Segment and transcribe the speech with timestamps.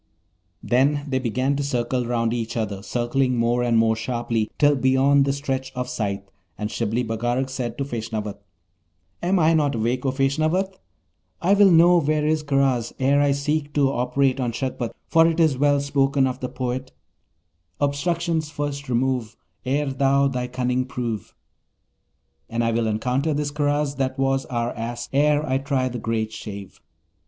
[0.63, 4.75] Then they began to circle each round the other, circling more and more sharply till
[4.75, 8.41] beyond the stretch of sight, and Shibli Bagarag said to Feshnavat,
[9.21, 10.73] 'Am I not awake, O Feshnavat?
[11.39, 15.39] I will know where is Karaz ere I seek to operate on Shagpat, for it
[15.39, 16.91] is well spoken of the poet:
[17.79, 19.37] "Obstructions first remove
[19.67, 21.35] Ere thou thy cunning prove";
[22.49, 26.31] and I will encounter this Karaz that was our Ass, ere I try the great
[26.31, 26.81] shave.'